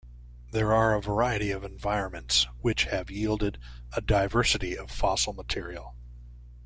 [0.51, 3.59] There are a variety of environments, which have yielded
[3.93, 5.95] a diversity of fossil material.